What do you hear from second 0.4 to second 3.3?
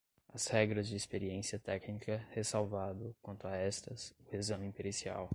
regras de experiência técnica, ressalvado,